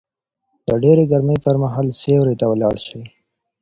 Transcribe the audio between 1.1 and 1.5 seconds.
ګرمۍ